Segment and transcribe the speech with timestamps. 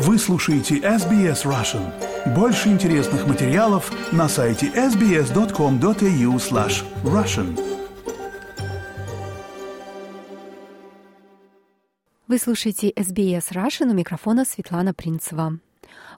[0.00, 1.92] Вы слушаете SBS Russian.
[2.32, 7.58] Больше интересных материалов на сайте sbs.com.au slash russian.
[12.28, 15.58] Вы слушаете SBS Russian у микрофона Светлана Принцева.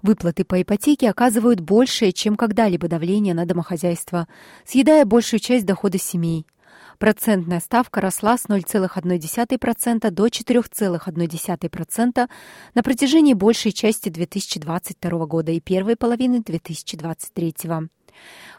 [0.02, 4.28] Выплаты по ипотеке оказывают большее, чем когда-либо давление на домохозяйство,
[4.66, 6.44] съедая большую часть дохода семей–
[7.00, 12.28] Процентная ставка росла с 0,1% до 4,1%
[12.74, 17.88] на протяжении большей части 2022 года и первой половины 2023 года.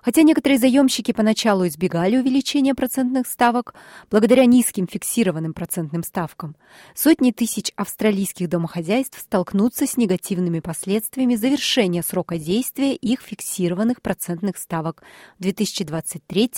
[0.01, 3.75] Хотя некоторые заемщики поначалу избегали увеличения процентных ставок
[4.09, 6.55] благодаря низким фиксированным процентным ставкам,
[6.95, 15.03] сотни тысяч австралийских домохозяйств столкнутся с негативными последствиями завершения срока действия их фиксированных процентных ставок
[15.37, 16.51] в 2023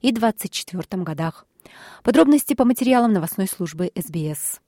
[0.00, 1.46] и 2024 годах.
[2.02, 4.60] Подробности по материалам новостной службы СБС.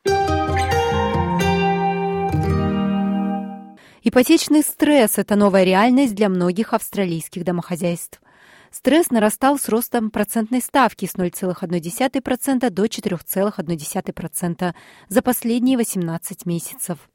[4.03, 8.23] Ипотечный стресс– это новая реальность для многих австралийских домохозяйств.
[8.71, 14.75] Стресс нарастал с ростом процентной ставки с 0,1% до 4,1%
[15.09, 17.11] за последние 18 месяцев.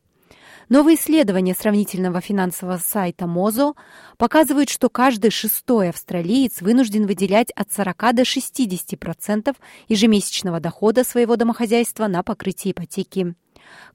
[0.69, 3.73] Новые исследования сравнительного финансового сайта МОЗО
[4.17, 9.55] показывают, что каждый шестой австралиец вынужден выделять от 40 до 60%
[9.87, 13.33] ежемесячного дохода своего домохозяйства на покрытие ипотеки.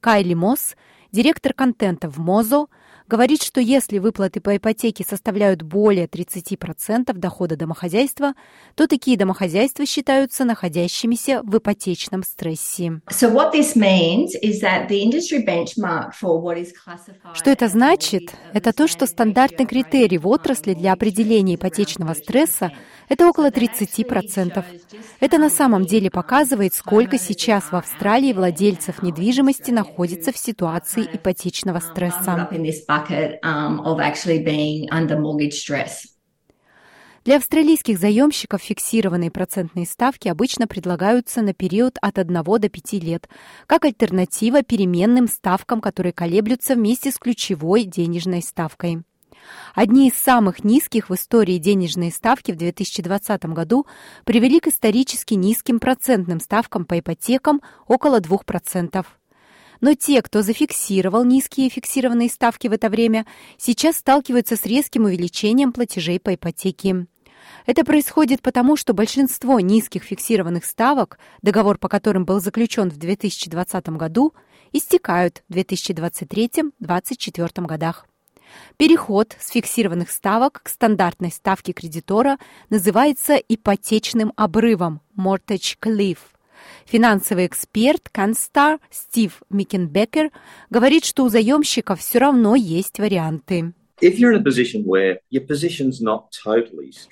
[0.00, 0.74] Кайли Мосс,
[1.12, 2.66] директор контента в МОЗО,
[3.10, 8.34] говорит, что если выплаты по ипотеке составляют более 30% дохода домохозяйства,
[8.76, 13.00] то такие домохозяйства считаются находящимися в ипотечном стрессе.
[17.34, 18.22] Что это значит?
[18.54, 22.70] Это то, что стандартный критерий в отрасли для определения ипотечного стресса–
[23.10, 24.64] это около 30%.
[25.18, 31.80] Это на самом деле показывает, сколько сейчас в Австралии владельцев недвижимости находится в ситуации ипотечного
[31.80, 32.48] стресса.
[37.24, 43.28] Для австралийских заемщиков фиксированные процентные ставки обычно предлагаются на период от 1 до 5 лет,
[43.66, 49.02] как альтернатива переменным ставкам, которые колеблются вместе с ключевой денежной ставкой.
[49.74, 53.86] Одни из самых низких в истории денежные ставки в 2020 году
[54.24, 59.04] привели к исторически низким процентным ставкам по ипотекам около 2%.
[59.80, 63.26] Но те, кто зафиксировал низкие фиксированные ставки в это время,
[63.56, 67.06] сейчас сталкиваются с резким увеличением платежей по ипотеке.
[67.66, 73.90] Это происходит потому, что большинство низких фиксированных ставок, договор по которым был заключен в 2020
[73.90, 74.34] году,
[74.72, 78.06] истекают в 2023-2024 годах.
[78.76, 82.36] Переход с фиксированных ставок к стандартной ставке кредитора
[82.68, 86.18] называется ипотечным обрывом– mortgage cliff.
[86.86, 90.30] Финансовый эксперт Канстар Стив Микенбекер
[90.70, 93.72] говорит, что у заемщиков все равно есть варианты.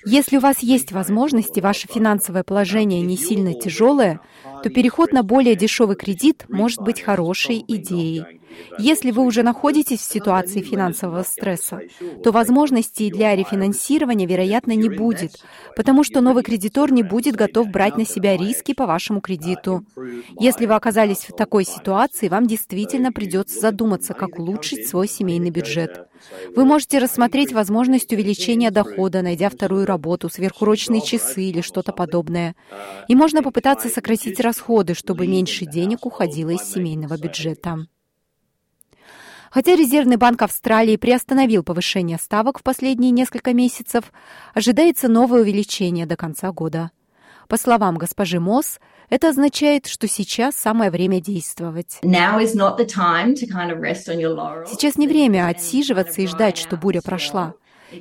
[0.05, 4.21] Если у вас есть возможности, ваше финансовое положение не сильно тяжелое,
[4.63, 8.38] то переход на более дешевый кредит может быть хорошей идеей.
[8.77, 11.81] Если вы уже находитесь в ситуации финансового стресса,
[12.23, 15.31] то возможностей для рефинансирования, вероятно, не будет,
[15.75, 19.85] потому что новый кредитор не будет готов брать на себя риски по вашему кредиту.
[20.39, 26.07] Если вы оказались в такой ситуации, вам действительно придется задуматься, как улучшить свой семейный бюджет.
[26.55, 32.55] Вы можете рассмотреть возможность увеличения дохода, найдя вторую работу, сверхурочные часы или что-то подобное.
[33.07, 37.87] И можно попытаться сократить расходы, чтобы меньше денег уходило из семейного бюджета.
[39.51, 44.11] Хотя Резервный банк Австралии приостановил повышение ставок в последние несколько месяцев,
[44.53, 46.91] ожидается новое увеличение до конца года.
[47.47, 48.79] По словам госпожи Мосс,
[49.09, 51.97] это означает, что сейчас самое время действовать.
[54.67, 57.55] Сейчас не время отсиживаться и ждать, что буря прошла.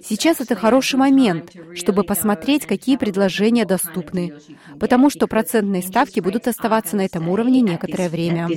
[0.05, 4.35] Сейчас это хороший момент, чтобы посмотреть, какие предложения доступны,
[4.79, 8.49] потому что процентные ставки будут оставаться на этом уровне некоторое время.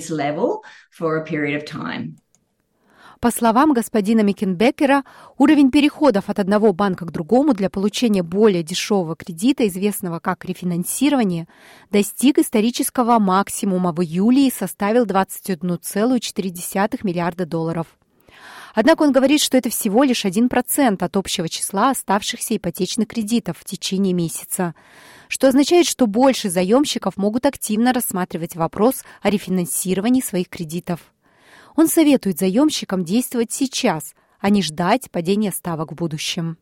[3.22, 5.04] По словам господина Микенбекера,
[5.38, 11.48] уровень переходов от одного банка к другому для получения более дешевого кредита, известного как рефинансирование,
[11.92, 17.86] достиг исторического максимума в июле и составил 21,4 миллиарда долларов.
[18.74, 23.66] Однако он говорит, что это всего лишь 1% от общего числа оставшихся ипотечных кредитов в
[23.66, 24.74] течение месяца,
[25.28, 31.02] что означает, что больше заемщиков могут активно рассматривать вопрос о рефинансировании своих кредитов.
[31.76, 36.58] Он советует заемщикам действовать сейчас, а не ждать падения ставок в будущем.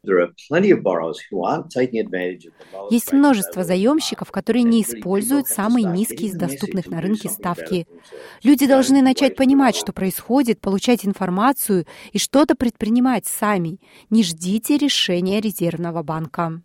[2.92, 7.88] Есть множество заемщиков, которые не используют самые низкие из доступных на рынке ставки.
[8.44, 13.80] Люди должны начать понимать, что происходит, получать информацию и что-то предпринимать сами.
[14.10, 16.62] Не ждите решения резервного банка.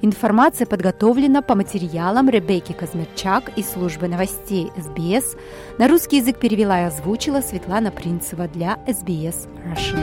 [0.00, 5.36] Информация подготовлена по материалам Ребекки Казмерчак из службы новостей СБС.
[5.78, 9.98] На русский язык перевела и озвучила Светлана Принцева для СБС Russian.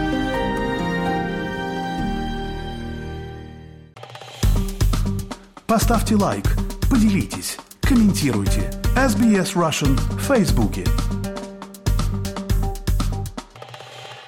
[5.65, 6.45] Поставьте лайк,
[6.89, 8.69] поделитесь, комментируйте.
[8.95, 10.83] SBS Russian в Фейсбуке.